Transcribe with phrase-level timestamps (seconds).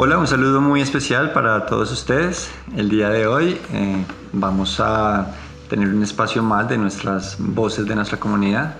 [0.00, 2.48] Hola, un saludo muy especial para todos ustedes.
[2.76, 5.34] El día de hoy eh, vamos a
[5.68, 8.76] tener un espacio más de nuestras voces de nuestra comunidad.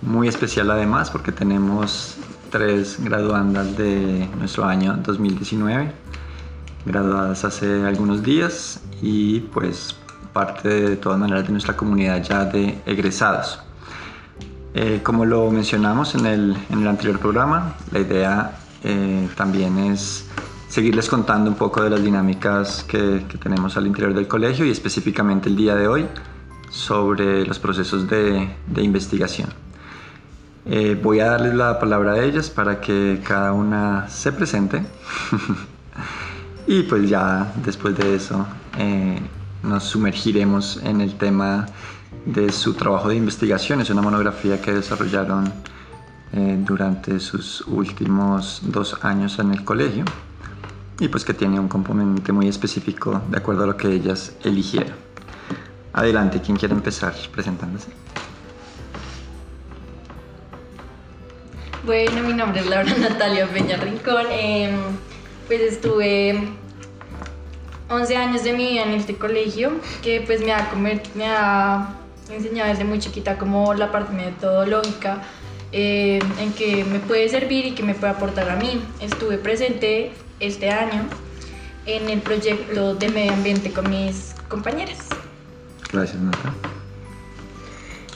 [0.00, 2.16] Muy especial además porque tenemos
[2.50, 5.92] tres graduandas de nuestro año 2019,
[6.86, 9.96] graduadas hace algunos días y pues
[10.32, 13.60] parte de todas maneras de nuestra comunidad ya de egresados.
[14.72, 20.26] Eh, como lo mencionamos en el, en el, anterior programa, la idea eh, también es
[20.68, 24.70] seguirles contando un poco de las dinámicas que, que, tenemos al interior del colegio y
[24.70, 26.06] específicamente el día de hoy
[26.70, 29.48] sobre los procesos de, de investigación.
[30.70, 34.84] Eh, voy a darles la palabra a ellas para que cada una se presente
[36.66, 39.18] y pues ya después de eso eh,
[39.62, 41.66] nos sumergiremos en el tema
[42.26, 43.80] de su trabajo de investigación.
[43.80, 45.50] Es una monografía que desarrollaron
[46.32, 50.04] eh, durante sus últimos dos años en el colegio
[51.00, 54.94] y pues que tiene un componente muy específico de acuerdo a lo que ellas eligieron.
[55.92, 57.88] Adelante, ¿quién quiere empezar presentándose?
[61.84, 64.26] Bueno, mi nombre es Laura Natalia Peña Rincón.
[64.30, 64.76] Eh,
[65.46, 66.38] pues estuve
[67.88, 69.72] 11 años de mi vida en este colegio
[70.02, 70.70] que pues me ha,
[71.14, 71.94] me ha
[72.30, 75.22] enseñado desde muy chiquita como la parte metodológica
[75.72, 78.80] eh, en que me puede servir y que me puede aportar a mí.
[79.00, 81.06] Estuve presente este año
[81.86, 84.98] en el proyecto de medio ambiente con mis compañeras.
[85.92, 86.54] Gracias, Nata.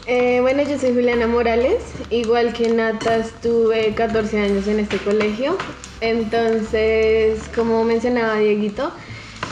[0.07, 1.81] Eh, bueno, yo soy Juliana Morales,
[2.11, 5.57] igual que Nata estuve 14 años en este colegio,
[6.01, 8.91] entonces como mencionaba Dieguito,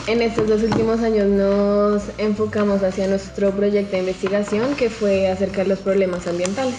[0.07, 5.67] en estos dos últimos años nos enfocamos hacia nuestro proyecto de investigación que fue acercar
[5.67, 6.75] los problemas ambientales.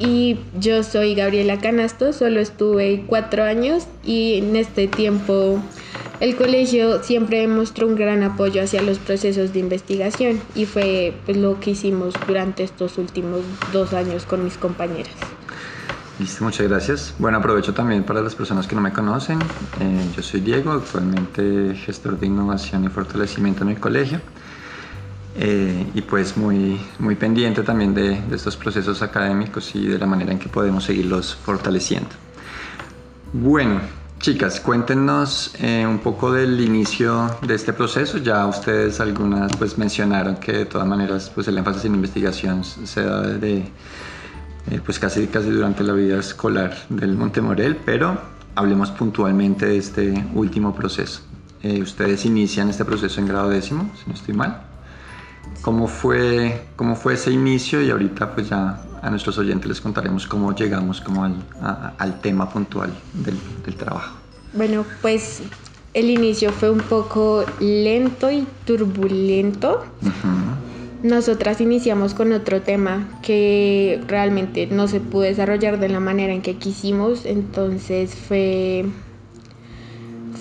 [0.00, 5.62] Y yo soy Gabriela Canasto, solo estuve cuatro años y en este tiempo
[6.20, 11.36] el colegio siempre mostró un gran apoyo hacia los procesos de investigación y fue pues,
[11.36, 13.42] lo que hicimos durante estos últimos
[13.74, 15.12] dos años con mis compañeras.
[16.18, 17.14] Listo, muchas gracias.
[17.18, 19.38] Bueno, aprovecho también para las personas que no me conocen.
[19.80, 24.20] Eh, yo soy Diego, actualmente gestor de innovación y fortalecimiento en el colegio.
[25.36, 30.06] Eh, y pues muy, muy pendiente también de, de estos procesos académicos y de la
[30.06, 32.10] manera en que podemos seguirlos fortaleciendo.
[33.32, 33.80] Bueno,
[34.20, 38.18] Chicas, cuéntenos eh, un poco del inicio de este proceso.
[38.18, 43.02] Ya ustedes algunas pues mencionaron que de todas maneras pues el énfasis en investigación se
[43.02, 43.60] da desde
[44.70, 48.20] eh, pues casi, casi durante la vida escolar del Montemorel, pero
[48.56, 51.22] hablemos puntualmente de este último proceso.
[51.62, 54.69] Eh, ustedes inician este proceso en grado décimo, si no estoy mal.
[55.62, 57.82] ¿Cómo fue, ¿Cómo fue ese inicio?
[57.82, 62.20] Y ahorita pues ya a nuestros oyentes les contaremos cómo llegamos como al, a, al
[62.20, 64.16] tema puntual del, del, trabajo.
[64.54, 65.42] Bueno, pues
[65.94, 69.84] el inicio fue un poco lento y turbulento.
[70.02, 70.50] Uh -huh.
[71.02, 76.42] Nosotras iniciamos con otro tema que realmente no se pudo desarrollar de la manera en
[76.42, 78.84] que quisimos, entonces fue,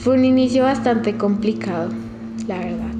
[0.04, 1.90] fue un inicio bastante complicado,
[2.46, 2.99] la verdad.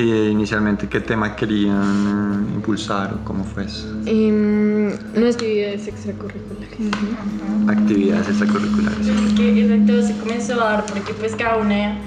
[0.00, 3.84] Eh, inicialmente, ¿qué tema querían eh, impulsar o cómo fue eso?
[4.06, 6.78] Eh, no actividades extracurriculares.
[6.78, 7.70] Uh -huh.
[7.76, 9.08] Actividades extracurriculares.
[9.08, 11.98] Es que exacto se comenzó a dar porque pues cada una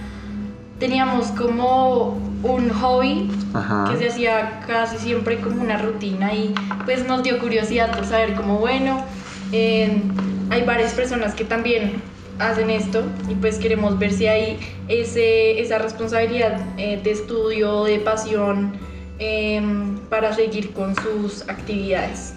[0.80, 3.92] teníamos como un hobby Ajá.
[3.92, 6.54] que se hacía casi siempre como una rutina y
[6.86, 9.04] pues nos dio curiosidad por saber cómo bueno,
[9.52, 10.02] eh,
[10.50, 12.02] hay varias personas que también
[12.42, 18.00] hacen esto y pues queremos ver si hay ese, esa responsabilidad eh, de estudio, de
[18.00, 18.74] pasión
[19.20, 19.62] eh,
[20.10, 22.34] para seguir con sus actividades.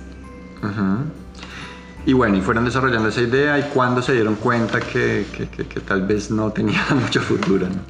[0.62, 1.04] Uh -huh.
[2.06, 5.66] Y bueno, y fueron desarrollando esa idea y cuando se dieron cuenta que, que, que,
[5.66, 7.80] que tal vez no tenía mucho futuro, ¿no?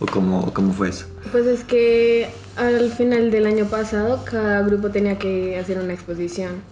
[0.00, 1.06] ¿O cómo, cómo fue eso?
[1.32, 6.62] Pues es que al final del año pasado cada grupo tenía que hacer una exposición.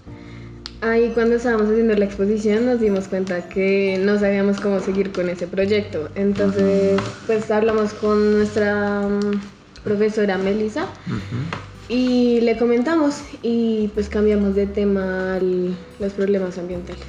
[0.83, 5.29] Ahí cuando estábamos haciendo la exposición nos dimos cuenta que no sabíamos cómo seguir con
[5.31, 6.09] ese proyecto.
[6.15, 9.41] Entonces, pues hablamos con nuestra um,
[9.83, 11.89] profesora Melissa uh -huh.
[11.89, 17.07] y le comentamos y pues cambiamos de tema al, los problemas ambientales.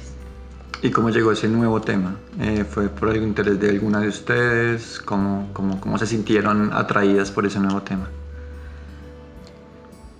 [0.80, 2.16] ¿Y cómo llegó ese nuevo tema?
[2.40, 5.00] Eh, ¿Fue por algún interés de alguna de ustedes?
[5.04, 8.08] ¿Cómo, cómo, ¿Cómo se sintieron atraídas por ese nuevo tema?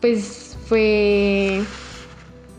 [0.01, 1.63] Pues fue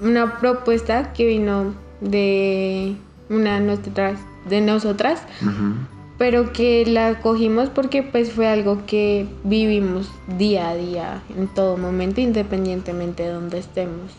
[0.02, 2.96] una propuesta que vino de
[3.30, 5.74] una de nosotras, de nosotras uh -huh.
[6.18, 11.78] pero que la cogimos porque pues fue algo que vivimos día a día, en todo
[11.78, 14.12] momento, independientemente de donde estemos.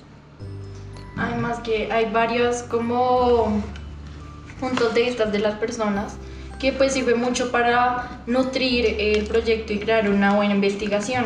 [1.16, 3.62] Además que hay varios como
[4.58, 6.16] puntos de vista de las personas,
[6.58, 11.24] que pues sirve mucho para nutrir el proyecto y crear una buena investigación.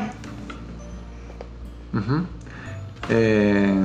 [3.09, 3.83] Eh,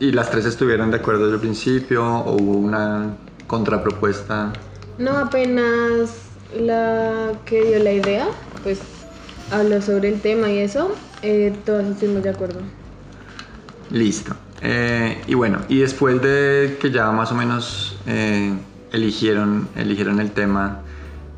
[0.00, 3.16] ¿Y las tres estuvieron de acuerdo desde el principio o hubo una
[3.46, 4.50] contrapropuesta?
[4.96, 6.14] No, apenas
[6.58, 8.28] la que dio la idea,
[8.62, 8.80] pues
[9.50, 12.60] habló sobre el tema y eso, eh, todos estuvimos de acuerdo.
[13.90, 14.34] Listo.
[14.62, 18.54] Eh, y bueno, y después de que ya más o menos eh,
[18.92, 20.80] eligieron, eligieron el tema,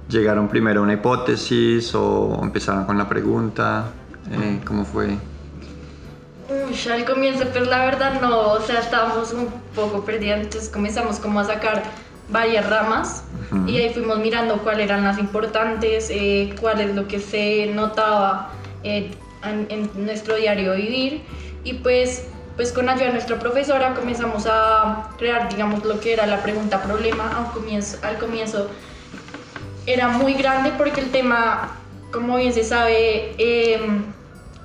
[0.08, 3.90] ¿llegaron primero a una hipótesis o empezaron con la pregunta?
[4.64, 5.16] ¿Cómo fue?
[6.52, 11.18] Uy, al comienzo, pues la verdad no, o sea, estábamos un poco perdidos, entonces comenzamos
[11.18, 11.82] como a sacar
[12.28, 13.24] varias ramas
[13.66, 18.50] y ahí fuimos mirando cuáles eran las importantes, eh, cuál es lo que se notaba
[18.82, 19.10] eh,
[19.44, 21.22] en, nuestro diario vivir
[21.64, 22.26] y pues,
[22.56, 26.82] pues con ayuda de nuestra profesora comenzamos a crear, digamos, lo que era la pregunta
[26.82, 27.30] problema.
[27.38, 28.68] Al comienzo, al comienzo
[29.86, 31.76] era muy grande porque el tema,
[32.10, 33.80] como bien se sabe, eh,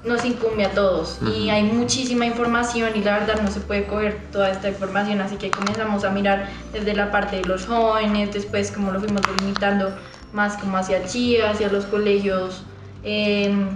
[0.08, 4.20] nos incumbe a todos y hay muchísima información y la verdad no se puede coger
[4.32, 8.72] toda esta información, así que comenzamos a mirar desde la parte de los jóvenes, después
[8.72, 9.94] como lo fuimos delimitando
[10.34, 12.64] más como hacia Chía, hacia los colegios
[13.04, 13.70] em,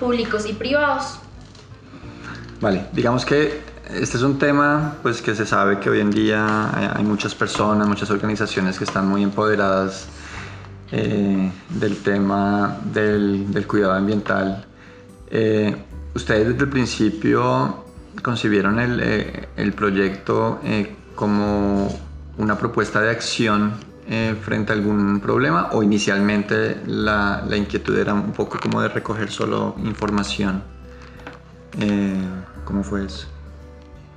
[0.00, 1.18] públicos y privados.
[2.60, 3.60] Vale, digamos que
[3.90, 7.86] este es un tema pues que se sabe que hoy en día hay, muchas personas,
[7.86, 10.06] muchas organizaciones que están muy empoderadas
[10.90, 14.64] eh, del tema del, del cuidado ambiental
[15.36, 15.74] eh,
[16.14, 17.84] ustedes desde el principio
[18.22, 21.88] concibieron el, eh, el proyecto eh, como
[22.38, 23.72] una propuesta de acción
[24.42, 29.30] frente a algún problema o inicialmente la, la, inquietud era un poco como de recoger
[29.30, 30.62] solo información.
[32.66, 33.26] ¿Cómo fue eso?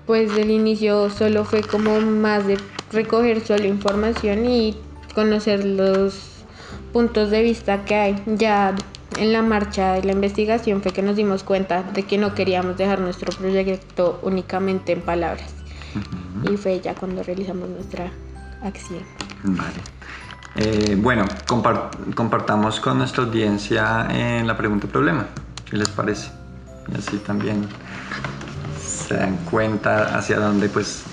[0.05, 2.59] Pues del inicio solo fue como más de
[2.91, 4.77] recoger solo información y
[5.15, 6.43] conocer los
[6.91, 8.23] puntos de vista que hay.
[8.25, 8.75] Ya
[9.17, 12.77] en la marcha de la investigación fue que nos dimos cuenta de que no queríamos
[12.77, 15.53] dejar nuestro proyecto únicamente en palabras.
[16.43, 18.11] Y fue ya cuando realizamos nuestra
[18.61, 19.01] acción.
[19.43, 19.79] Vale.
[20.55, 21.25] Eh, bueno,
[22.15, 25.27] compartamos con nuestra audiencia en la pregunta problema.
[25.69, 26.31] ¿Qué les parece?
[26.91, 27.67] Y así también
[28.79, 31.03] se dan cuenta hacia dónde pues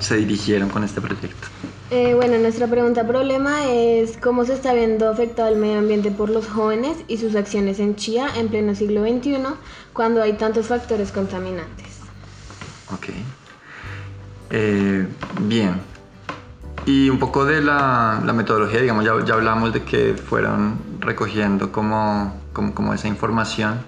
[0.00, 1.48] se dirigieron con este proyecto.
[1.90, 6.30] Eh, bueno, nuestra pregunta problema es cómo se está viendo afectado el medio ambiente por
[6.30, 9.36] los jóvenes y sus acciones en Chía en pleno siglo XXI
[9.92, 11.86] cuando hay tantos factores contaminantes.
[12.92, 13.06] Ok.
[14.50, 15.06] Eh,
[15.42, 15.80] bien.
[16.86, 22.94] Y un poco de la, metodología, digamos, ya, hablamos de que fueron recogiendo como, como,
[22.94, 23.78] esa información.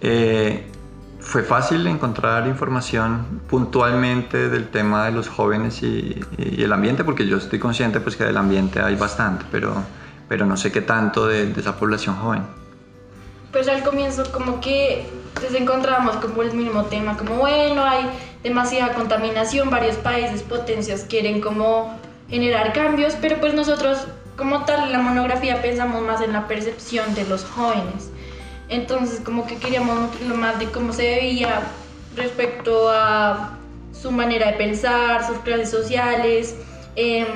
[0.00, 0.71] Eh,
[1.22, 7.36] fue fácil encontrar información puntualmente del tema de los jóvenes y, el ambiente, porque yo
[7.36, 9.74] estoy consciente pues que del ambiente hay bastante, pero,
[10.28, 12.42] pero no sé qué tanto de, esa población joven.
[13.52, 18.06] Pues al comienzo como que pues encontramos como el mismo tema, como bueno, hay
[18.42, 21.98] demasiada contaminación, varios países, potencias quieren como
[22.28, 27.14] generar cambios, pero pues nosotros como tal en la monografía pensamos más en la percepción
[27.14, 28.11] de los jóvenes
[28.72, 31.62] entonces como que queríamos nutrirlo más de cómo se veía
[32.16, 33.58] respecto a
[33.92, 36.56] su manera de pensar, sus clases sociales,
[36.96, 37.26] eh,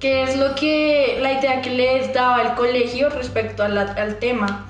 [0.00, 4.66] qué es lo que la idea que les daba el colegio respecto al tema.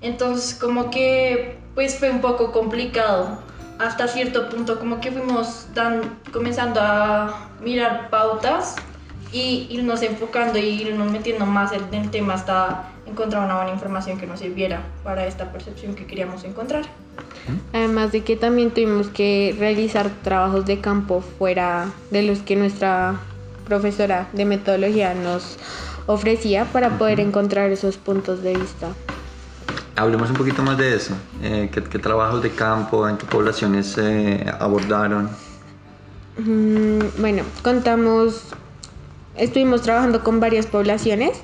[0.00, 3.38] Entonces como que pues fue un poco complicado.
[3.78, 8.76] Hasta cierto punto como que fuimos dan, comenzando a mirar pautas
[9.34, 14.16] y irnos enfocando y irnos metiendo más en el tema hasta encontrar una buena información
[14.18, 16.84] que nos sirviera para esta percepción que queríamos encontrar.
[17.72, 23.16] Además de que también tuvimos que realizar trabajos de campo fuera de los que nuestra
[23.66, 25.58] profesora de metodología nos
[26.06, 28.88] ofrecía para poder encontrar esos puntos de vista.
[29.96, 31.14] Hablemos un poquito más de eso.
[31.42, 35.28] Eh, ¿qué, trabajos de campo, en qué poblaciones se abordaron?
[36.38, 38.54] Mm, bueno, contamos,
[39.36, 41.42] estuvimos trabajando con varias poblaciones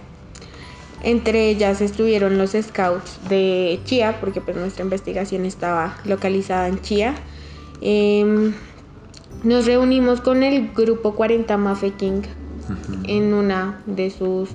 [1.03, 7.15] entre ellas estuvieron los scouts de Chía, porque pues nuestra investigación estaba localizada en Chía.
[7.81, 8.53] Em,
[9.43, 12.23] nos reunimos con el grupo 40 Mafe King
[13.05, 14.51] en una de sus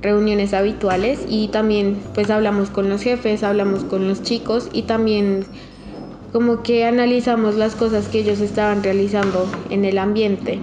[0.00, 5.44] reuniones habituales y también pues hablamos con los jefes, hablamos con los chicos y también
[6.32, 10.60] como que analizamos las cosas que ellos estaban realizando en el ambiente.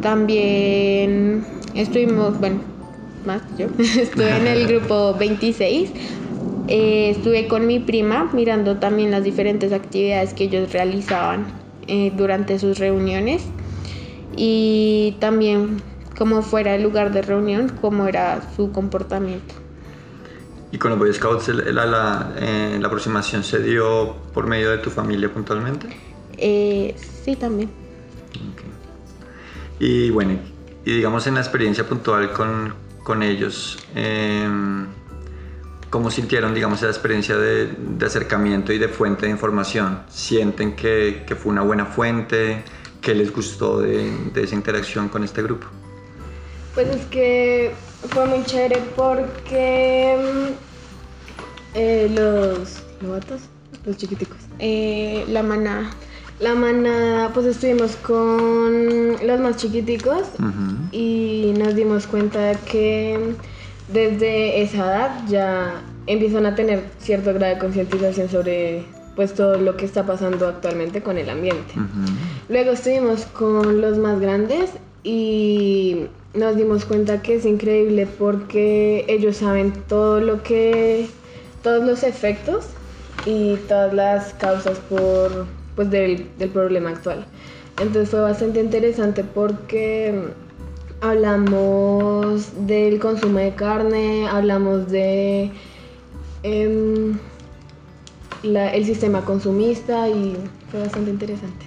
[0.00, 2.60] También estuvimos, bueno,
[3.24, 3.66] más yo.
[3.78, 5.90] Estuve en el grupo 26.
[6.68, 11.46] Eh, estuve con mi prima mirando también las diferentes actividades que ellos realizaban
[11.86, 13.42] eh, durante sus reuniones.
[14.36, 15.80] y también
[16.16, 19.54] como fuera el lugar de reunión, cómo era su comportamiento.
[20.72, 24.78] ¿Y con los Boy Scouts la, la, eh, la aproximación se dio por medio de
[24.78, 25.88] tu familia puntualmente?
[26.38, 27.70] Eh, sí, también.
[29.78, 30.38] Y bueno,
[30.84, 34.48] y digamos en la experiencia puntual con, con ellos, eh,
[35.90, 40.02] ¿cómo sintieron, digamos, esa experiencia de, de, acercamiento y de fuente de información?
[40.08, 42.62] ¿Sienten que, fue una buena fuente?
[43.00, 45.66] ¿Qué les gustó de, de esa interacción con este grupo?
[46.74, 47.72] Pues es que
[48.10, 50.16] fue muy chévere porque
[51.74, 53.42] eh, los novatos,
[53.84, 55.90] los chiquiticos, eh, la manada.
[56.38, 60.22] La manada, pues estuvimos con los más chiquiticos
[60.92, 63.34] y nos dimos cuenta que
[63.92, 69.78] desde esa edad ya empiezan a tener cierto grado de concientización sobre pues todo lo
[69.78, 71.74] que está pasando actualmente con el ambiente.
[72.50, 74.70] Luego estuvimos con los más grandes
[75.02, 81.08] y nos dimos cuenta que es increíble porque ellos saben todo lo que,
[81.62, 82.66] todos los efectos
[83.24, 87.24] y todas las causas por, pues, del, del problema actual.
[87.78, 90.32] Entonces fue bastante interesante porque
[91.02, 95.52] hablamos del consumo de carne, hablamos de
[96.42, 97.12] eh,
[98.42, 100.36] la, el sistema consumista y
[100.70, 101.66] fue bastante interesante.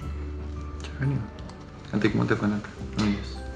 [1.92, 2.68] ¿A ti cómo te fue, Nata?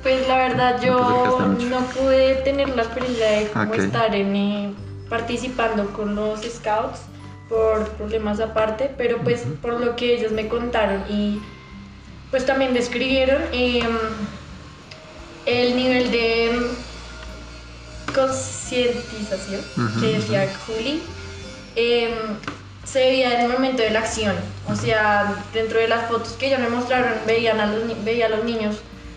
[0.03, 1.39] Pues la verdad yo
[1.71, 4.75] no pude tener la experiencia de cómo estar en, eh,
[5.09, 7.01] participando con los scouts
[7.55, 11.41] por problemas aparte, pero pues por lo que ellos me contaron y
[12.33, 13.97] pues también describieron em,
[15.47, 16.51] el nivel de
[18.13, 19.61] concientización
[20.01, 21.01] que decía Juli
[21.77, 22.11] em,
[22.83, 24.35] se veía en el momento de la acción.
[24.69, 28.31] O sea, dentro de las fotos que ellos me mostraron, veían a los, veía a
[28.31, 28.77] los niños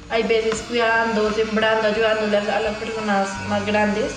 [0.09, 4.13] hay veces cuidando, sembrando, ayudándole a, las personas más grandes.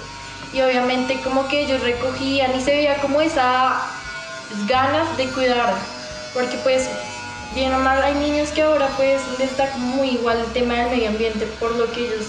[0.53, 4.00] Y obviamente como que ellos recogían y se veía como esas
[4.67, 5.75] ganas de cuidar.
[6.35, 6.89] Porque pues,
[7.55, 10.91] bien o mal, hay niños que ahora pues les está muy igual el tema del
[10.91, 12.27] medio ambiente, por lo que ellos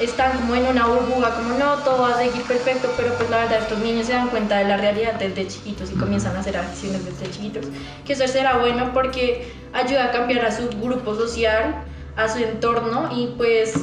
[0.00, 3.38] están como en una burbuja, como no, todo va a seguir perfecto, pero pues la
[3.38, 6.56] verdad estos niños se dan cuenta de la realidad desde chiquitos y comienzan a hacer
[6.56, 7.66] acciones desde chiquitos,
[8.04, 11.84] que eso será bueno porque ayuda a cambiar a su grupo social,
[12.16, 13.74] a su entorno y pues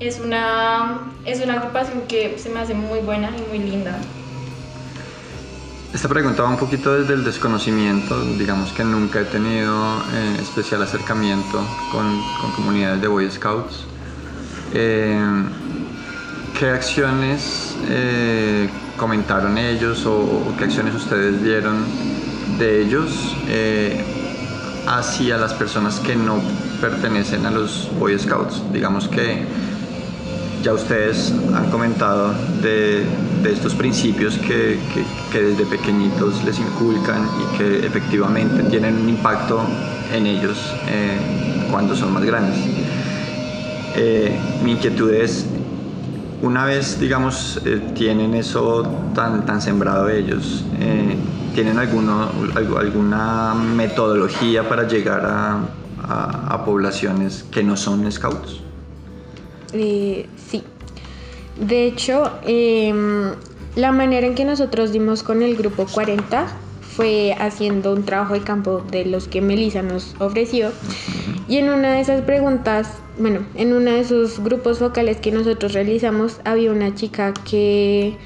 [0.00, 3.98] es una, es una agrupación que se me hace muy buena y muy linda.
[5.94, 10.82] Esta pregunta va un poquito desde el desconocimiento, digamos que nunca he tenido eh, especial
[10.82, 12.20] acercamiento con,
[12.56, 13.84] comunidades de Boy Scouts.
[14.72, 15.16] Eh,
[16.58, 21.84] ¿Qué acciones eh, comentaron ellos o, o, qué acciones ustedes vieron
[22.58, 23.36] de ellos
[24.88, 26.40] hacia las personas que no
[26.80, 28.62] pertenecen a los Boy Scouts.
[28.72, 29.46] Digamos que
[30.64, 33.06] ya ustedes han comentado de,
[33.44, 34.78] de estos principios que,
[35.30, 39.60] que, desde pequeñitos les inculcan y que efectivamente tienen un impacto
[40.12, 41.18] en ellos eh,
[41.70, 42.56] cuando son más grandes.
[43.96, 45.46] Eh, mi inquietud es,
[46.40, 48.82] una vez, digamos, eh, tienen eso
[49.14, 50.64] tan, tan sembrado ellos,
[51.54, 55.58] ¿tienen alguna metodología para llegar a,
[56.02, 58.60] a, a poblaciones que no son scouts?
[59.70, 60.64] Sí.
[61.58, 62.92] De hecho, eh,
[63.76, 66.46] la manera en que nosotros dimos con el grupo 40
[66.80, 70.70] fue haciendo un trabajo de campo de los que Melissa nos ofreció.
[71.48, 75.72] Y en una de esas preguntas, bueno, en uno de esos grupos focales que nosotros
[75.72, 78.16] realizamos, había una chica que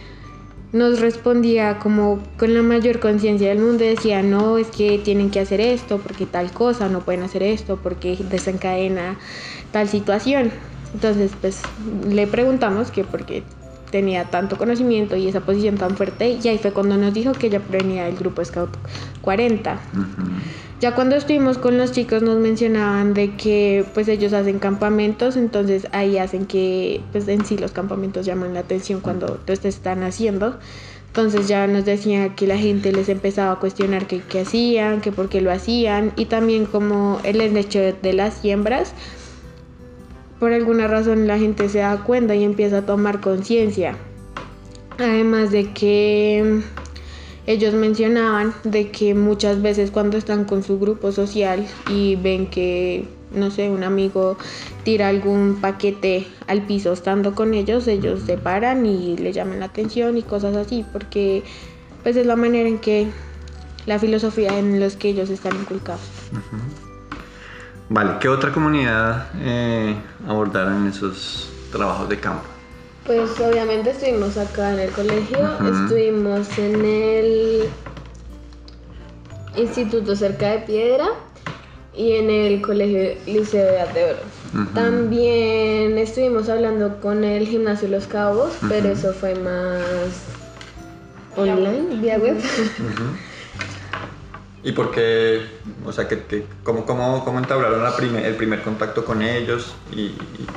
[0.73, 5.40] nos respondía como con la mayor conciencia del mundo, decía, no, es que tienen que
[5.40, 9.18] hacer esto porque tal cosa, no pueden hacer esto porque desencadena
[9.73, 10.52] tal situación.
[10.95, 11.61] Entonces, pues
[12.09, 13.42] le preguntamos que porque
[13.90, 17.47] tenía tanto conocimiento y esa posición tan fuerte y ahí fue cuando nos dijo que
[17.47, 18.71] ella venía del grupo Scout
[19.23, 19.73] 40.
[19.73, 20.04] Uh -huh.
[20.80, 25.88] Ya cuando estuvimos con los chicos nos mencionaban de que pues ellos hacen campamentos, entonces
[25.90, 30.57] ahí hacen que pues en sí los campamentos llaman la atención cuando los están haciendo.
[31.09, 35.11] Entonces ya nos decía que la gente les empezaba a cuestionar qué, qué hacían, que
[35.11, 38.92] por qué lo hacían y también como el hecho de las siembras,
[40.38, 43.97] por alguna razón la gente se da cuenta y empieza a tomar conciencia.
[44.99, 46.62] Además de que
[47.47, 53.07] ellos mencionaban de que muchas veces cuando están con su grupo social y ven que,
[53.33, 54.37] no sé, un amigo
[54.85, 59.66] tira algún paquete al piso estando con ellos, ellos se paran y le llaman la
[59.66, 61.42] atención y cosas así, porque
[62.02, 63.07] pues es la manera en que
[63.87, 66.02] la filosofía en los que ellos están inculcados.
[67.90, 72.45] Vale, ¿qué otra comunidad eh, abordaron en esos trabajos de campo?
[73.07, 77.68] Pues obviamente estuvimos acá en el colegio, estuvimos en el
[79.57, 81.07] instituto cerca de Piedra
[81.97, 84.66] y en el colegio Liceo de Arte Oro.
[84.75, 90.25] También estuvimos hablando con el gimnasio Los Cabos, pero eso fue más
[91.37, 92.37] online, vía web.
[94.64, 95.42] ¿Y por qué,
[95.84, 97.94] o sea, que, cómo, cómo, cómo, entablaron la
[98.26, 100.16] el primer contacto con ellos y,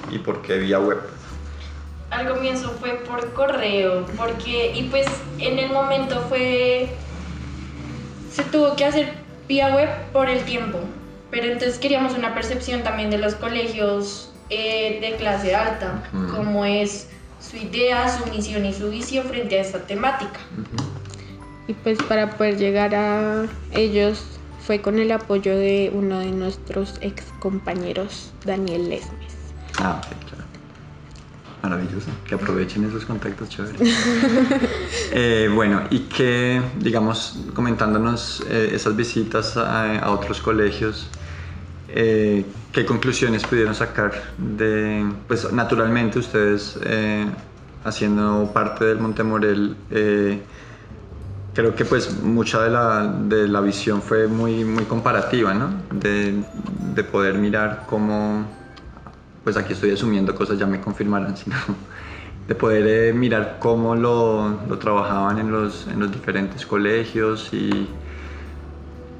[0.09, 0.99] y, por qué vía web?
[2.09, 5.05] Al comienzo fue por correo, porque, y pues
[5.37, 6.89] en el momento fue,
[8.31, 9.13] se tuvo que hacer
[9.47, 10.79] vía web por el tiempo,
[11.29, 16.03] pero entonces queríamos una percepción también de los colegios eh, de clase alta,
[16.35, 17.07] cómo es
[17.39, 20.39] su idea, su misión y su visión frente a esta temática.
[21.71, 24.25] Y pues para poder llegar a ellos
[24.59, 29.53] fue con el apoyo de uno de nuestros ex compañeros, Daniel Lesmes.
[29.77, 30.43] Ah, ok, claro.
[31.63, 33.79] Maravilloso, que aprovechen esos contactos chéveres.
[35.13, 41.07] Eh, bueno, y que, digamos, comentándonos eh, esas visitas a, otros colegios,
[41.87, 46.77] eh, ¿qué conclusiones pudieron sacar de, pues naturalmente ustedes
[47.83, 49.75] haciendo parte del Montemorel,
[51.53, 55.69] creo que pues mucha de la, de la visión fue muy, muy comparativa, ¿no?
[55.93, 56.43] De,
[56.95, 58.45] de, poder mirar cómo,
[59.43, 61.55] pues aquí estoy asumiendo cosas, ya me confirmarán, sino
[62.47, 67.87] de poder eh, mirar cómo lo, trabajaban en los, en los, diferentes colegios y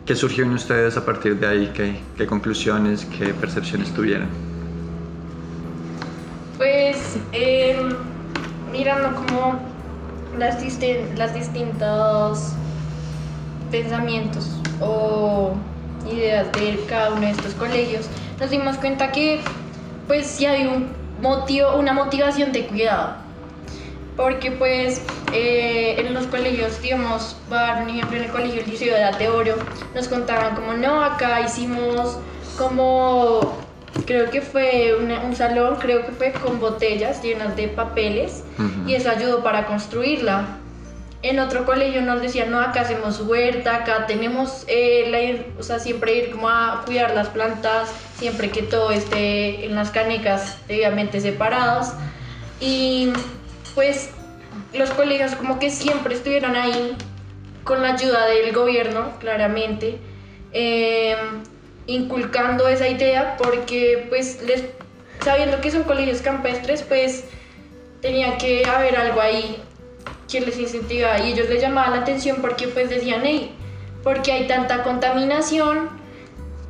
[0.06, 4.28] qué surgió en ustedes a partir de ahí, qué, qué conclusiones, qué percepciones tuvieron.
[6.58, 7.78] Pues eh,
[8.72, 9.71] mirando cómo
[10.38, 10.58] las,
[11.18, 12.54] las distintos
[13.72, 15.54] pensamientos o
[16.12, 18.08] ideas de cada uno de estos colegios,
[18.40, 19.42] nos dimos cuenta que
[20.08, 20.92] pues sí hay un
[21.22, 23.16] motivo, una motivación de cuidado.
[24.18, 25.02] Porque pues
[25.34, 29.56] eh, en los colegios, digamos, para un ejemplo en el colegio Liceo de Oro,
[29.96, 32.18] nos contaban como no, acá hicimos
[32.58, 33.58] como
[34.06, 38.44] creo que fue un salón, creo que fue con botellas llenas de papeles
[38.88, 40.58] y eso ayudó para construirla.
[41.24, 46.16] En otro colegio nos decían, no, acá hacemos huerta, acá tenemos, eh, o sea, siempre
[46.16, 51.90] ir como a cuidar las plantas, siempre que todo esté en las canecas debidamente separados.
[52.60, 53.14] Y
[53.76, 54.10] pues
[54.74, 56.96] los colegios como que siempre estuvieron ahí
[57.64, 60.00] con la ayuda del gobierno, claramente.
[60.54, 61.16] Eh,
[61.88, 64.64] inculcando esa idea porque pues les,
[65.24, 67.26] sabiendo que son colegios campestres pues
[68.02, 69.62] tenía que haber algo ahí
[70.30, 73.56] que les incentivaba y ellos les llamaban la atención porque pues decían hey
[74.04, 75.90] porque hay tanta contaminación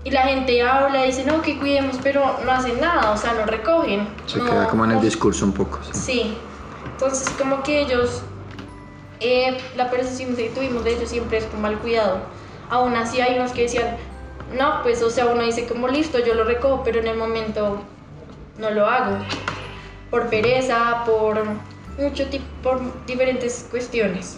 [0.04, 3.34] y la gente habla y dice no que cuidemos pero no hacen nada o sea
[3.34, 6.38] no recogen se queda como en el discurso un poco sí,
[6.94, 8.24] entonces como que ellos
[9.24, 12.22] eh, la percepción que tuvimos de ellos siempre es como mal cuidado.
[12.72, 13.96] Aún así hay unos que decían
[14.58, 17.80] no, pues o sea, uno dice como listo, yo lo recojo, pero en el momento
[18.60, 19.18] no lo hago.
[20.10, 21.40] Por pereza, por
[21.98, 22.26] mucho
[22.64, 24.38] por diferentes cuestiones.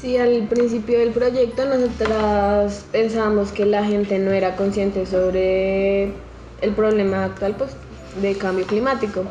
[0.00, 6.04] Sí, al principio del proyecto nosotras pensábamos que la gente no era consciente sobre
[6.60, 7.70] el problema actual pues,
[8.20, 9.24] de cambio climático.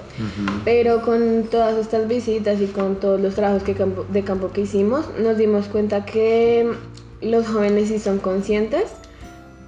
[0.63, 5.06] Pero con todas estas visitas y con todos los trabajos que de campo que hicimos,
[5.19, 6.71] nos dimos cuenta que
[7.21, 8.91] los jóvenes sí son conscientes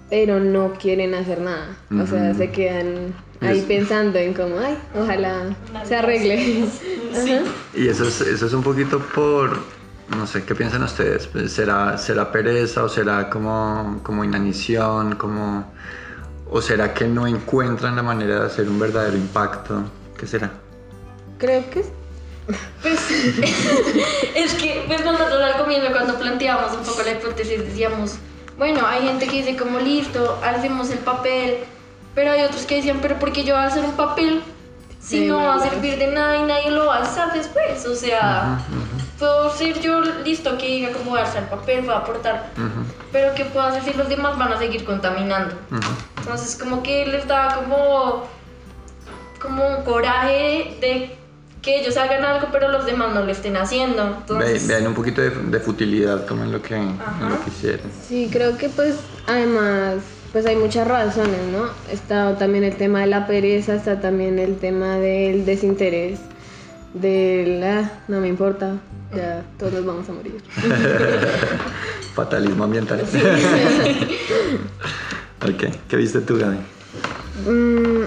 [0.10, 1.78] pero no quieren hacer nada.
[1.92, 6.66] O sea, se quedan ahí pensando en cómo, ay, ojalá se arregle.
[7.74, 9.58] Y eso es, eso es un poquito por,
[10.16, 11.28] no sé, ¿qué piensan ustedes?
[11.48, 15.16] ¿Será, será pereza o será como, como inanición?
[15.16, 15.66] Como,
[16.52, 19.84] ¿O será que no encuentran la manera de hacer un verdadero impacto?
[20.18, 20.52] ¿Qué será?
[21.38, 21.84] Creo que
[22.82, 23.12] pues
[24.36, 28.16] es que pues nosotros al comienzo cuando planteábamos un poco la hipótesis decíamos
[28.60, 31.60] bueno, hay gente que dice como listo, hacemos el papel,
[32.14, 34.44] pero hay otros que decían, pero ¿por qué yo voy a hacer un papel
[35.00, 37.86] si no va a servir de nada y nadie lo va a alzar después?
[37.86, 38.60] O sea,
[39.18, 42.50] puedo ser yo listo que diga cómo voy a alzar el papel, voy a aportar,
[43.14, 45.56] pero ¿qué puedo hacer si los demás van a seguir contaminando?
[46.18, 48.26] Entonces como que les da como,
[49.42, 51.18] como un coraje de
[51.62, 54.18] que ellos hagan algo pero los demás no lo estén haciendo.
[54.20, 54.68] Entonces...
[54.68, 57.88] vean un poquito de, futilidad como en lo, que, en lo que hicieron.
[58.08, 58.96] Sí, creo que pues
[59.28, 59.98] además
[60.32, 61.66] pues hay muchas razones, ¿no?
[61.92, 66.20] Está también el tema de la pereza, está también el tema del desinterés,
[66.94, 68.78] del ah, no me importa,
[69.16, 70.38] ya todos nos vamos a morir.
[72.16, 73.02] Fatalismo ambiental.
[75.42, 76.58] ok, ¿qué viste tú, Gaby?
[77.48, 78.04] Mm,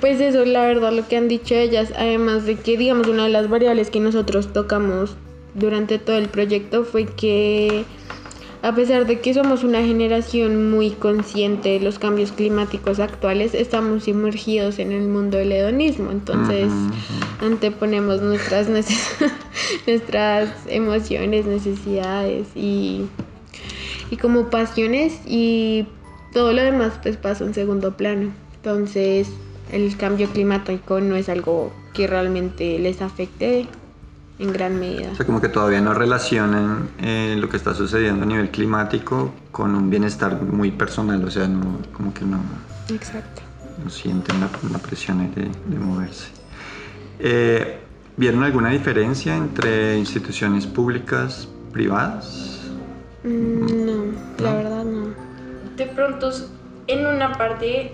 [0.00, 3.30] pues eso, la verdad, lo que han dicho ellas, además de que, digamos, una de
[3.30, 5.16] las variables que nosotros tocamos
[5.54, 7.84] durante todo el proyecto fue que
[8.62, 14.04] a pesar de que somos una generación muy consciente de los cambios climáticos actuales, estamos
[14.04, 16.12] sumergidos en el mundo del hedonismo.
[16.12, 16.72] Entonces,
[17.40, 18.68] anteponemos nuestras,
[19.86, 23.06] nuestras emociones, necesidades y,
[24.12, 25.86] y como pasiones y
[26.32, 28.32] todo lo demás pues pasa en segundo plano.
[28.64, 29.28] Entonces,
[29.72, 33.66] el cambio climático no es algo que realmente les afecte
[34.38, 35.10] en gran medida.
[35.10, 39.34] O sea, como que todavía no relacionan eh, lo que está sucediendo a nivel climático
[39.50, 42.40] con un bienestar muy personal, o sea, no, como que no,
[42.88, 43.42] Exacto.
[43.82, 46.28] no sienten la, presión de, de moverse.
[47.18, 47.80] Eh,
[48.16, 52.60] ¿Vieron alguna diferencia entre instituciones públicas, privadas?
[53.24, 54.04] Mm, no,
[54.38, 55.14] la verdad no.
[55.76, 56.30] De pronto,
[56.86, 57.92] en una parte,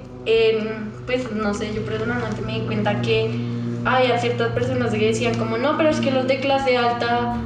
[1.07, 3.31] pues no sé, yo personalmente me di cuenta que
[3.85, 7.37] había ciertas personas que decían como no, pero es que los de clase alta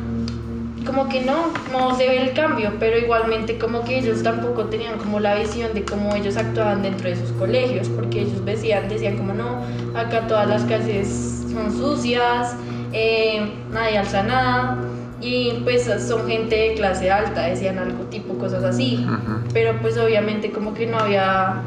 [0.84, 4.98] como que no, no se ve el cambio, pero igualmente como que ellos tampoco tenían
[4.98, 9.16] como la visión de cómo ellos actuaban dentro de sus colegios, porque ellos decían, decían
[9.16, 9.62] como no,
[9.94, 12.56] acá todas las clases son sucias,
[12.92, 14.78] eh, nadie alza nada,
[15.20, 19.06] y pues son gente de clase alta, decían algo tipo cosas así,
[19.52, 21.62] pero pues obviamente como que no había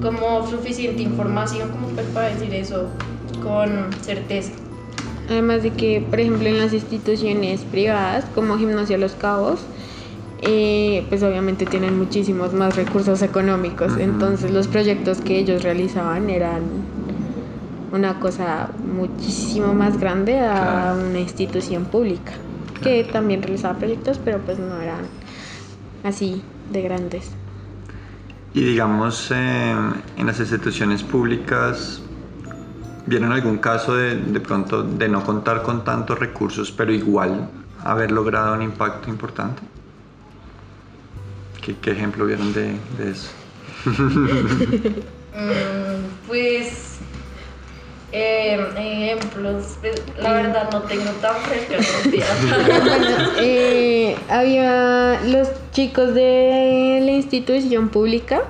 [0.00, 2.88] como suficiente información como pues para decir eso
[3.42, 4.52] con certeza.
[5.28, 9.60] Además de que, por ejemplo, en las instituciones privadas como Gimnasia Los Cabos,
[10.42, 13.92] eh, pues obviamente tienen muchísimos más recursos económicos.
[13.98, 16.62] Entonces los proyectos que ellos realizaban eran
[17.92, 22.32] una cosa muchísimo más grande a una institución pública,
[22.82, 25.08] que también realizaba proyectos, pero pues no eran
[26.04, 27.39] así de grandes.
[28.52, 32.02] Y digamos, en las instituciones públicas,
[33.10, 37.50] ¿Vieron algún caso de, de pronto de no contar con tantos recursos, pero igual
[37.82, 39.62] haber logrado un impacto importante?
[41.60, 43.30] ¿Qué, ejemplo vieron de, de eso?
[45.32, 46.89] Mm, pues
[48.12, 51.76] eh, ejemplos, pues, la verdad no tengo tan fresca
[53.40, 58.42] eh, había los chicos de la institución pública.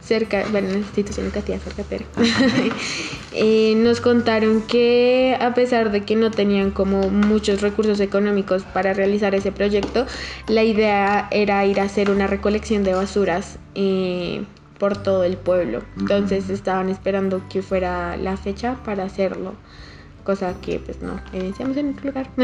[0.00, 1.82] Cerca, bueno, la institución educativa cerca
[3.32, 8.92] eh, nos contaron que a pesar de que no tenían como muchos recursos económicos para
[8.92, 10.04] realizar ese proyecto,
[10.46, 14.42] la idea era ir a hacer una recolección de basuras eh,
[14.80, 15.82] por todo el pueblo.
[15.98, 19.54] Entonces estaban esperando que fuera la fecha para hacerlo,
[20.24, 22.30] cosa que pues no evidenciamos en otro lugar.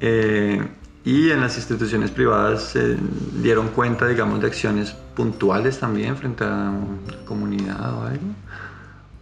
[0.00, 0.62] eh,
[1.04, 2.96] y en las instituciones privadas se
[3.40, 6.72] dieron cuenta, digamos, de acciones puntuales también frente a
[7.10, 8.26] la comunidad o algo.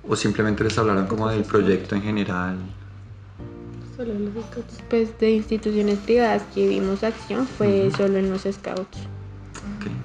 [0.09, 2.57] O simplemente les hablaron como del proyecto en general.
[3.97, 4.83] Solo en los scouts.
[4.90, 8.99] Pues de instituciones privadas que vimos acción fue solo en los scouts.
[9.79, 9.96] Ok, interesante.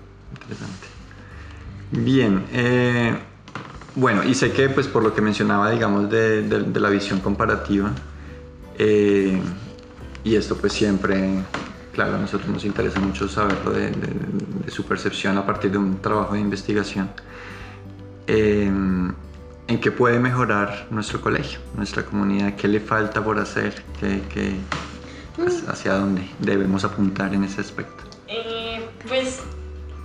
[1.92, 3.18] Bien, eh,
[3.96, 7.92] bueno, y sé que pues por lo que mencionaba, digamos, de, de, la visión comparativa,
[8.78, 9.40] eh,
[10.24, 11.44] y esto pues siempre
[11.94, 13.92] claro, a nosotros nos interesa mucho saberlo de,
[14.68, 17.10] su percepción a partir de un trabajo de investigación.
[18.28, 19.14] Em,
[19.68, 22.56] ¿En qué puede mejorar nuestro colegio, nuestra comunidad?
[22.56, 23.84] ¿Qué le falta por hacer?
[24.00, 24.56] ¿Qué,
[25.68, 28.04] ¿Hacia dónde debemos apuntar en ese aspecto?
[28.28, 29.40] Eh, pues,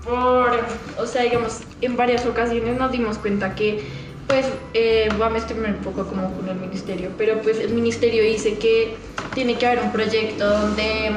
[0.07, 0.65] por,
[0.99, 3.85] o sea, digamos, en varias ocasiones nos dimos cuenta que
[4.27, 8.23] pues eh, vamos a terminar un poco como con el ministerio, pero pues el ministerio
[8.25, 8.97] dice que
[9.35, 11.13] tiene que haber un proyecto donde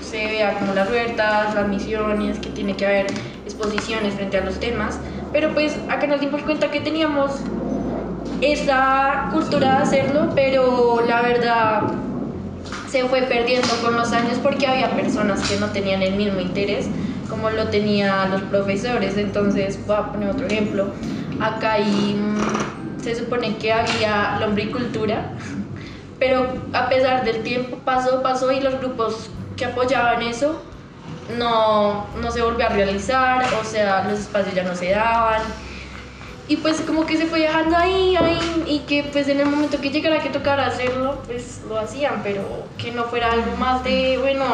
[0.00, 3.06] se vea como las ruedas, las misiones, que tiene que haber
[3.44, 4.98] exposiciones frente a los temas,
[5.32, 7.32] pero pues acá nos dimos cuenta que teníamos
[8.40, 11.82] esa cultura de hacerlo, pero la verdad
[12.88, 16.86] se fue perdiendo con los años porque había personas que no tenían el mismo interés
[17.32, 19.16] como lo tenían los profesores.
[19.16, 20.86] Entonces, voy a poner otro ejemplo.
[21.40, 25.32] Acá hay, mm, se supone que había lombricultura,
[26.20, 30.62] pero a pesar del tiempo pasó, pasó y los grupos que apoyaban eso
[31.36, 35.42] no, no se volvió a realizar, o sea, los espacios ya no se daban.
[36.52, 39.80] Y pues como que se fue dejando ahí, ahí, y que pues en el momento
[39.80, 42.42] que llegara que tocara hacerlo, pues lo hacían, pero
[42.76, 44.44] que no fuera algo más de, bueno,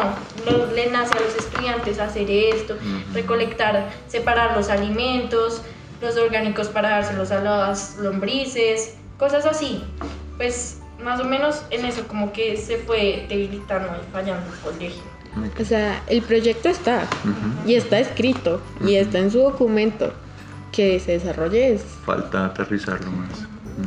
[0.73, 2.77] le nace a los estudiantes hacer esto,
[3.13, 5.61] recolectar, separar los alimentos,
[6.01, 9.83] los orgánicos para dárselos a las lombrices, cosas así.
[10.37, 15.03] Pues más o menos en eso como que se fue debilitando y fallando el colegio.
[15.59, 17.05] O sea, el proyecto está
[17.67, 20.13] y está escrito y está en su documento,
[20.71, 21.81] que se desarrolle es...
[22.05, 23.29] Falta aterrizarlo más.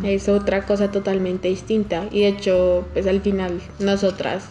[0.03, 2.07] Es otra cosa totalmente distinta.
[2.11, 4.45] Y de hecho, pues al final nosotras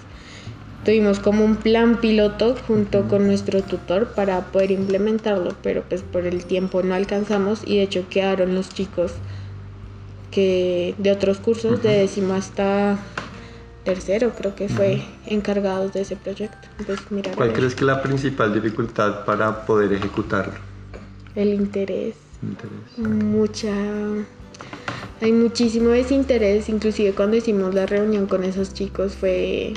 [0.86, 6.26] tuvimos como un plan piloto junto con nuestro tutor para poder implementarlo, pero pues por
[6.26, 9.14] el tiempo no alcanzamos y de hecho quedaron los chicos
[10.32, 12.98] que de otros cursos de décimo hasta
[13.84, 16.68] tercero creo que fue encargados de ese proyecto.
[17.36, 20.71] ¿Cuál crees que es la principal dificultad para poder ejecutarlo?
[21.36, 22.16] El interés.
[22.98, 23.72] Mucha
[25.22, 29.74] hay muchísimo desinterés, inclusive cuando hicimos la reunión con esos chicos fue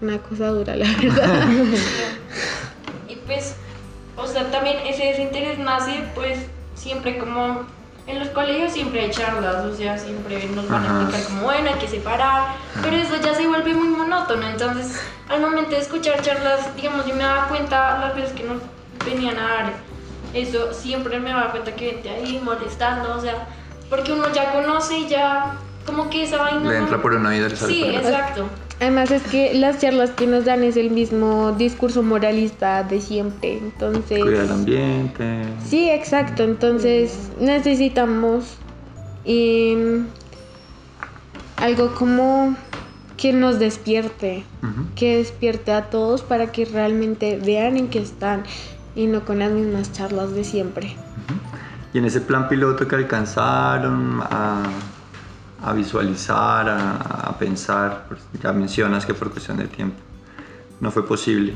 [0.00, 1.46] una cosa dura, la verdad.
[3.08, 3.54] y pues,
[4.16, 6.38] o sea, también ese desinterés nace pues
[6.74, 7.64] siempre como
[8.08, 11.70] en los colegios siempre hay charlas, o sea, siempre nos van a explicar como, bueno,
[11.70, 16.20] hay que separar, pero eso ya se vuelve muy monótono, entonces al momento de escuchar
[16.22, 18.60] charlas, digamos, yo me daba cuenta las veces que nos
[19.06, 19.93] venían a dar
[20.34, 23.48] eso, siempre me daba cuenta que gente ahí molestando, o sea,
[23.88, 26.70] porque uno ya conoce y ya como que esa vaina...
[26.70, 28.46] Le entra por una vida Sí, exacto.
[28.80, 33.58] Además es que las charlas que nos dan es el mismo discurso moralista de siempre,
[33.58, 34.20] entonces...
[34.20, 35.44] Cuidar el ambiente.
[35.64, 38.56] Sí, exacto, entonces necesitamos
[39.24, 40.06] em,
[41.56, 42.56] algo como
[43.16, 44.44] que nos despierte,
[44.96, 48.42] que despierte a todos para que realmente vean en qué están
[48.94, 50.96] y no con las mismas charlas de siempre.
[51.92, 54.62] Y en ese plan piloto que alcanzaron a
[55.64, 58.04] a visualizar, a, pensar.
[58.08, 59.96] Pues, ya mencionas que por cuestión de tiempo
[60.80, 61.54] no fue posible.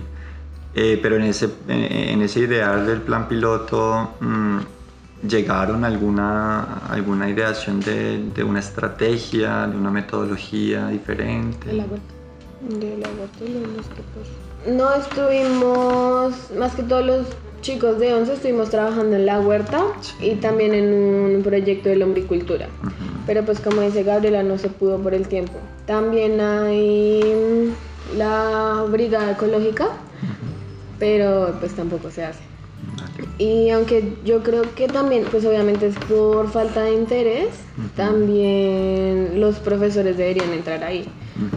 [0.75, 4.59] Eh, pero en ese, en, ese ideal del plan piloto, mm,
[5.29, 11.69] ¿llegaron a alguna, alguna ideación de, de, una estrategia, de una metodología diferente?
[11.69, 11.85] De
[14.69, 17.27] No estuvimos, más que todos los
[17.63, 19.83] chicos de 11 estuvimos trabajando en la huerta
[20.21, 22.69] y también en un proyecto de lombricultura.
[23.27, 25.55] Pero pues como dice Gabriela, no se pudo por el tiempo.
[25.87, 27.73] También hay
[28.17, 29.89] la brigada ecológica,
[30.99, 32.41] pero pues tampoco se hace.
[33.39, 37.49] Y aunque yo creo que también, pues obviamente es por falta de interés,
[37.97, 41.07] también los profesores deberían entrar ahí,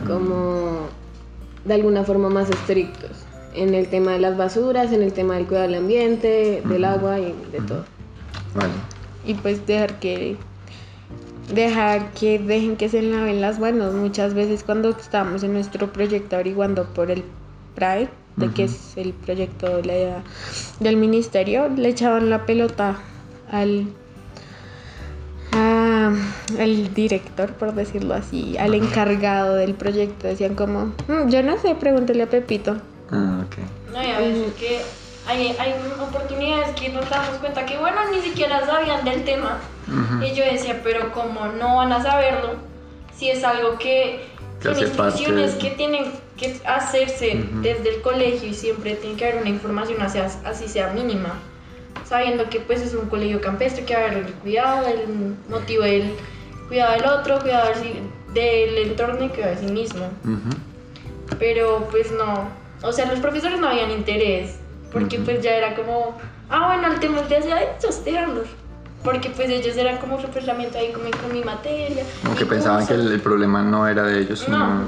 [0.07, 0.87] como
[1.65, 3.11] de alguna forma más estrictos,
[3.53, 7.19] en el tema de las basuras, en el tema del cuidado del ambiente, del agua
[7.19, 7.85] y de todo.
[8.55, 8.73] Vale.
[9.25, 10.37] Y pues dejar que
[11.53, 13.93] dejar que dejen que se laven las manos.
[13.93, 17.23] Muchas veces cuando estamos en nuestro proyecto averiguando por el
[17.75, 22.97] PRAE, de que es el proyecto del ministerio, le echaban la pelota
[23.51, 23.87] al
[26.59, 30.27] al director, por decirlo así, al encargado del proyecto.
[30.27, 32.77] Decían como, mm, yo no sé, pregúntele a Pepito.
[33.11, 33.91] Ah, ok.
[33.93, 34.81] No, y a veces que
[35.27, 39.59] hay, hay oportunidades que nos damos cuenta que, bueno, ni siquiera sabían del tema.
[40.21, 42.55] Y yo decía, pero como no van a saberlo,
[43.13, 44.21] si es algo que
[44.61, 49.49] tiene instrucciones que tienen que hacerse desde el colegio y siempre tiene que haber una
[49.49, 51.33] información así, así sea mínima,
[52.11, 55.83] sabiendo que pues es un colegio campestre, que va a haber el cuidado, el motivo
[55.83, 56.13] del
[56.67, 57.71] cuidado del otro, cuidado
[58.33, 60.09] del entorno y cuidado de sí mismo.
[61.39, 62.49] Pero pues no,
[62.83, 64.57] o sea, los profesores no habían interés
[64.91, 66.17] porque pues ya era como,
[66.49, 68.47] ah, bueno, el tema de ellos, déjalos.
[69.05, 72.03] Porque pues ellos eran como representamiento ahí como con mi materia.
[72.23, 74.81] Como que pensaban que el, problema no era de ellos, no.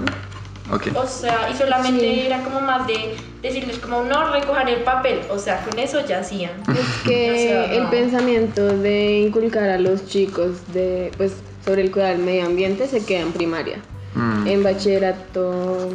[0.71, 0.93] Okay.
[0.95, 5.37] O sea, y solamente era como más de decirles como no recoger el papel, o
[5.37, 6.51] sea, con eso ya hacían.
[6.69, 11.33] Es que el pensamiento de inculcar a los chicos de pues
[11.65, 13.77] sobre el cuidado del medio ambiente se queda en primaria.
[14.15, 14.47] Mm.
[14.47, 15.89] En bachillerato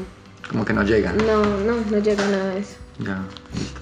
[0.51, 1.17] como que no llegan.
[1.19, 2.77] No, no, no llega nada de eso.
[2.99, 3.21] Ya,
[3.55, 3.81] listo.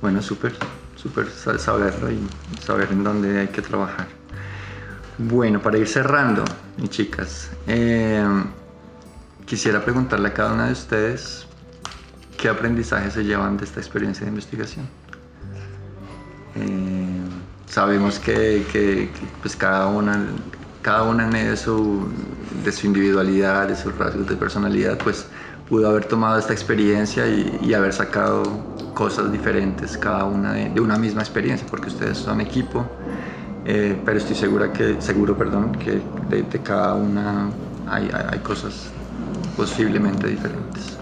[0.00, 0.54] Bueno, súper,
[0.94, 1.28] súper
[1.58, 2.18] saberlo y
[2.64, 4.06] saber en dónde hay que trabajar.
[5.18, 6.44] Bueno, para ir cerrando,
[6.76, 8.24] mis chicas, eh,
[9.46, 11.46] quisiera preguntarle a cada una de ustedes
[12.36, 14.86] qué aprendizaje se llevan de esta experiencia de investigación.
[16.56, 17.20] Eh,
[17.66, 20.26] sabemos que, pues cada una,
[20.82, 22.08] cada una de su,
[22.64, 25.26] de su individualidad, de sus rasgos de personalidad, pues
[25.68, 28.42] pudo haber tomado esta experiencia y, haber sacado
[28.94, 32.86] cosas diferentes, cada una de, una misma experiencia, porque ustedes son equipo,
[33.64, 37.50] eh, pero estoy segura que, seguro perdón, que de, cada una
[37.88, 38.90] hay, hay, cosas
[39.56, 40.98] posiblemente diferentes.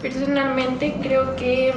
[0.00, 1.72] Personalmente creo que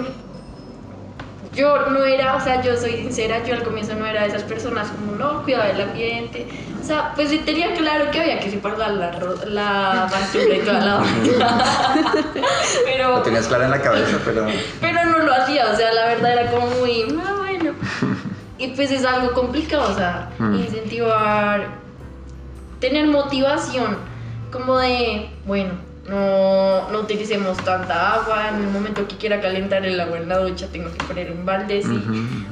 [1.58, 4.43] yo no era, o sea, yo soy sincera, yo al comienzo no era de esas
[4.43, 6.47] personas como, no, cuidado del ambiente.
[6.80, 9.12] O sea, pues sí tenía claro que había que separar la,
[9.47, 11.03] la basura y toda la
[12.86, 13.17] pero...
[13.17, 14.45] Lo tenías claro en la cabeza, pero...
[14.80, 17.73] Pero no lo hacía, o sea, la verdad era como muy, ah, bueno.
[18.60, 20.56] y pues es algo complicado, o sea, mm.
[20.56, 21.67] incentivar,
[22.80, 23.97] tener motivación,
[24.51, 29.99] como de, bueno, no, no utilicemos tanta agua, en el momento que quiera calentar el
[29.99, 31.83] agua en la ducha tengo que poner un balde,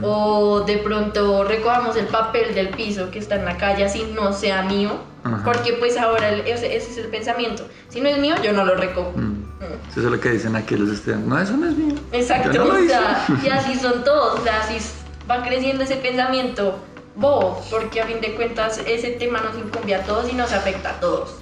[0.01, 4.33] o de pronto recogamos el papel del piso que está en la calle así no
[4.33, 4.99] sea mío,
[5.43, 9.13] porque pues ahora ese, es el pensamiento, si no es mío yo no lo recojo.
[9.15, 9.21] Mm.
[9.21, 9.89] Mm.
[9.89, 11.95] Eso es lo que dicen aquí los estudiantes, no, eso no es mío.
[12.11, 14.77] Exacto, o sea, y así son todos, o sea, así
[15.29, 16.77] va creciendo ese pensamiento
[17.15, 20.89] bobo, porque a fin de cuentas ese tema nos incumbe a todos y nos afecta
[20.89, 21.37] a todos.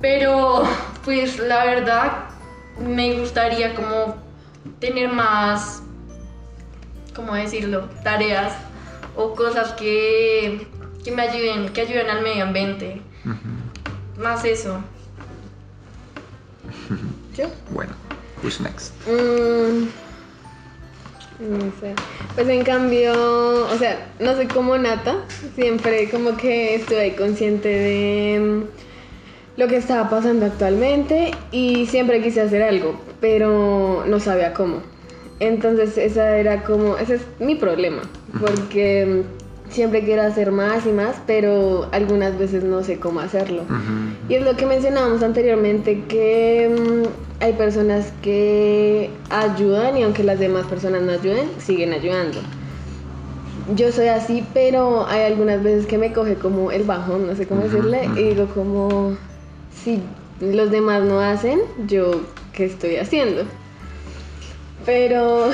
[0.00, 0.62] Pero,
[1.04, 2.28] pues la verdad,
[2.78, 4.16] me gustaría como
[4.78, 5.82] tener más,
[7.14, 7.88] ¿cómo decirlo?
[8.04, 8.54] Tareas
[9.16, 10.68] o cosas que,
[11.04, 13.02] que me ayuden, que ayuden al medio ambiente.
[14.16, 14.82] Más eso.
[17.36, 17.48] ¿Yo?
[17.70, 17.92] Bueno,
[18.42, 18.92] who's next?
[19.08, 19.88] Mm,
[21.40, 21.94] no sé.
[22.36, 25.24] Pues en cambio, o sea, no sé cómo Nata,
[25.56, 28.66] siempre como que estoy consciente de
[29.58, 34.76] lo que estaba pasando actualmente y siempre quise hacer algo, pero no sabía cómo.
[35.40, 38.02] Entonces esa era como, ese es mi problema,
[38.40, 39.24] porque
[39.68, 43.64] siempre quiero hacer más y más, pero algunas veces no sé cómo hacerlo.
[44.28, 50.38] Y es lo que mencionábamos anteriormente, que mm, hay personas que ayudan y aunque las
[50.38, 52.38] demás personas no ayuden, siguen ayudando.
[53.74, 57.46] Yo soy así, pero hay algunas veces que me coge como el bajón, no sé
[57.46, 59.16] cómo decirle, y digo como,
[59.84, 60.00] si
[60.40, 63.44] los demás no hacen, yo qué estoy haciendo.
[64.86, 65.50] Pero,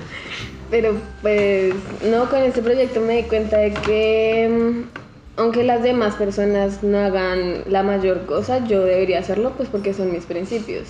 [0.70, 1.74] pero pues
[2.10, 6.98] no, con este proyecto me di cuenta de que mm, aunque las demás personas no
[6.98, 10.88] hagan la mayor cosa, yo debería hacerlo pues porque son mis principios.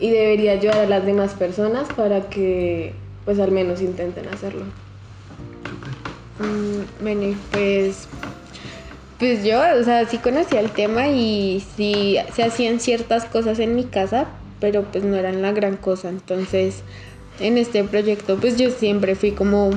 [0.00, 2.92] Y debería ayudar a las demás personas para que
[3.24, 4.64] pues al menos intenten hacerlo.
[6.38, 8.08] Mm, bueno, pues
[9.18, 13.76] pues yo, o sea, sí conocía el tema y sí se hacían ciertas cosas en
[13.76, 14.26] mi casa,
[14.60, 16.08] pero pues no eran la gran cosa.
[16.08, 16.82] Entonces,
[17.40, 19.70] en este proyecto, pues yo siempre fui como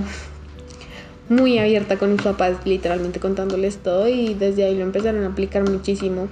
[1.30, 5.70] muy abierta con mis papás, literalmente contándoles todo y desde ahí lo empezaron a aplicar
[5.70, 6.28] muchísimo.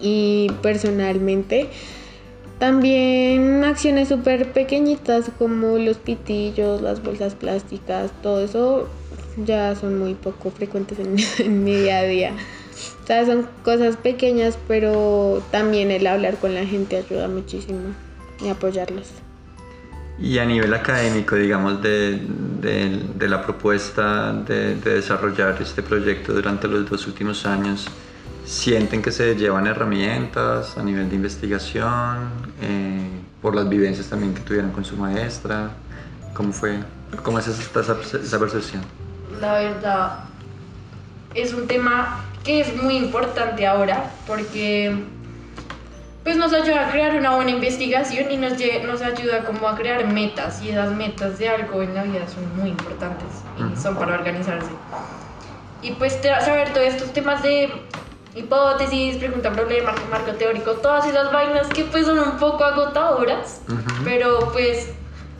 [0.00, 1.68] Y personalmente,
[2.58, 8.88] también acciones súper pequeñitas como los pitillos, las bolsas plásticas, todo eso
[9.36, 10.98] ya son muy poco frecuentes
[11.38, 12.32] en, mi día a día.
[13.02, 17.94] O sea, son cosas pequeñas, pero también el hablar con la gente ayuda muchísimo
[18.42, 19.08] y apoyarlos.
[20.18, 22.18] Y a nivel académico, digamos, de,
[22.60, 27.86] de, la propuesta de, desarrollar este proyecto durante los dos últimos años,
[28.44, 32.30] ¿sienten que se llevan herramientas a nivel de investigación,
[32.62, 33.08] eh,
[33.42, 35.72] por las vivencias también que tuvieron con su maestra?
[36.32, 36.78] ¿Cómo fue?
[37.22, 39.05] ¿Cómo es esa, esa percepción?
[39.40, 40.18] La verdad,
[41.34, 44.96] es un tema que es muy importante ahora porque
[46.26, 50.06] pues nos ayuda a crear una buena investigación y nos, nos ayuda como a crear
[50.06, 54.14] metas y esas metas de algo en la vida son muy importantes y son para
[54.14, 54.70] organizarse.
[55.82, 57.70] Y pues saber todos estos temas de
[58.34, 63.62] hipótesis, pregunta problema, marco teórico, todas esas vainas que pues son un poco agotadoras,
[64.04, 64.90] pero pues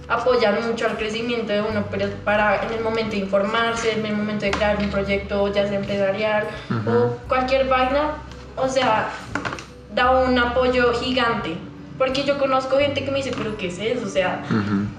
[0.08, 4.16] apoyar mucho al crecimiento de uno pero para en el momento de informarse, en el
[4.16, 6.44] momento de crear un proyecto ya sea empresarial
[6.86, 8.12] o cualquier vaina,
[8.56, 9.08] o sea,
[9.94, 11.56] da un apoyo gigante.
[11.98, 14.04] Porque yo conozco gente que me dice, pero ¿qué es eso?
[14.04, 14.42] O sea,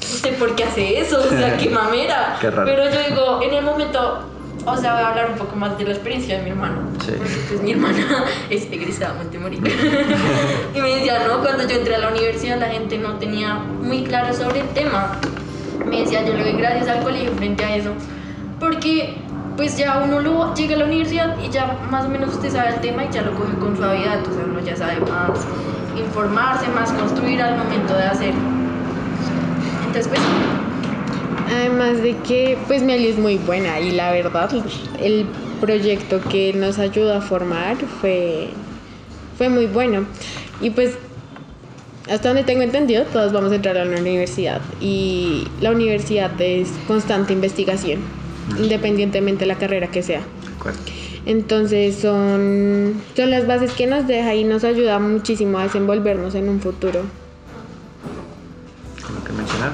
[0.01, 1.19] ¿usted por qué hace eso?
[1.19, 2.37] O sea, qué mamera.
[2.41, 4.23] Pero yo digo, en el momento
[4.67, 6.81] o sea, voy a hablar un poco más de la experiencia de mi hermano.
[6.99, 7.13] Sí.
[7.17, 9.57] Porque pues mi hermana es egresada Montemorí.
[10.75, 14.03] y me decía, no, cuando yo entré a la universidad la gente no tenía muy
[14.03, 15.13] claro sobre el tema.
[15.85, 17.93] Me decía, yo le doy gracias al colegio frente a eso.
[18.59, 19.15] Porque
[19.55, 22.69] pues ya uno lo, llega a la universidad y ya más o menos usted sabe
[22.69, 24.19] el tema y ya lo coge con suavidad.
[24.21, 25.47] O sea, uno ya sabe más
[25.97, 28.33] informarse, más construir al momento de hacer.
[29.85, 30.21] Entonces, pues
[31.49, 34.49] Además de que pues Meli es muy buena y la verdad
[34.99, 35.25] el
[35.61, 38.49] proyecto que nos ayuda a formar fue,
[39.37, 40.05] fue muy bueno.
[40.59, 40.95] Y pues
[42.09, 46.69] hasta donde tengo entendido todos vamos a entrar a la universidad y la universidad es
[46.87, 47.99] constante investigación,
[48.57, 50.21] independientemente de la carrera que sea.
[51.25, 56.47] Entonces son, son las bases que nos deja y nos ayuda muchísimo a desenvolvernos en
[56.47, 57.01] un futuro.
[59.05, 59.73] ¿Cómo que mencionar?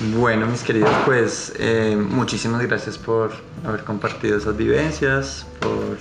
[0.00, 3.32] Bueno, mis queridos, pues eh, muchísimas gracias por
[3.66, 5.98] haber compartido esas vivencias, por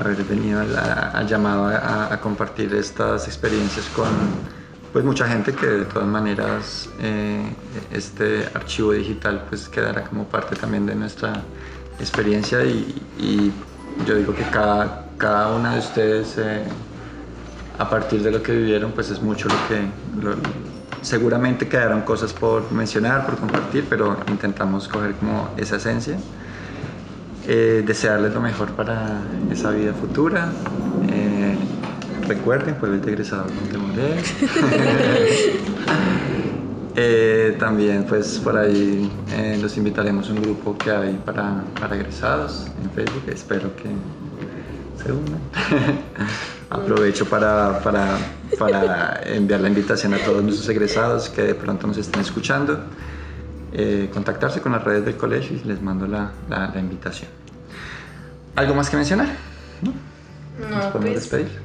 [0.00, 4.06] haber venido al llamado a, compartir estas experiencias con,
[4.92, 7.52] pues mucha gente que de todas maneras eh,
[7.90, 11.32] este archivo digital pues quedará como parte también de nuestra
[11.98, 13.52] experiencia y,
[14.06, 16.62] yo digo que cada, cada una de ustedes eh,
[17.76, 20.69] a partir de lo que vivieron pues es mucho lo que
[21.02, 26.18] seguramente quedaron cosas por mencionar, por compartir, pero intentamos coger como esa esencia.
[27.46, 30.52] Eh, desearles lo mejor para esa vida futura.
[31.10, 31.56] Eh,
[32.28, 34.18] recuerden, jueves de egresados de Morel.
[36.96, 41.96] eh, también pues por ahí eh, los invitaremos a un grupo que hay para, para
[41.96, 43.24] egresados en Facebook.
[43.28, 43.88] Espero que
[45.02, 45.40] se unan.
[46.70, 48.18] Aprovecho para, para,
[48.58, 52.78] para, enviar la invitación a todos nuestros egresados que de pronto nos estén escuchando.
[53.72, 57.30] Eh, contactarse con las redes del colegio y les mando la, la, invitación.
[58.56, 59.28] ¿Algo más que mencionar?
[59.80, 59.92] No,
[60.68, 61.60] ¿Nos podemos pues, despedir?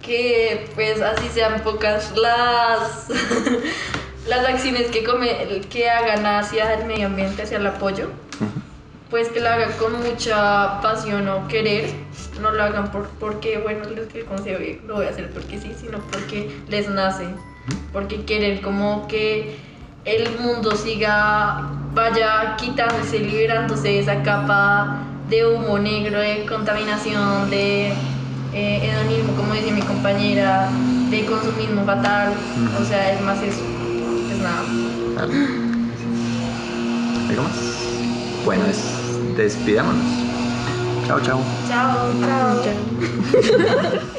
[0.00, 3.08] Que pues así sean pocas las,
[4.28, 8.08] las acciones que, come, que hagan hacia el medio ambiente, hacia el apoyo
[9.10, 11.90] pues que lo hagan con mucha pasión o querer,
[12.40, 15.74] no lo hagan por, porque, bueno, les que consejo lo voy a hacer porque sí,
[15.78, 17.26] sino porque les nace,
[17.92, 19.56] porque quieren como que
[20.04, 27.88] el mundo siga, vaya quitándose, liberándose de esa capa de humo negro, de contaminación, de
[28.52, 30.70] eh, hedonismo, como dice mi compañera,
[31.10, 32.34] de consumismo fatal,
[32.80, 33.62] o sea, es más eso,
[34.30, 34.62] es nada.
[37.28, 37.90] ¿Algo más?
[38.44, 38.99] Bueno, es
[39.36, 40.06] despidámonos.
[41.06, 41.40] Chao, chao.
[41.68, 42.62] Chao, chao.
[42.64, 44.10] chao.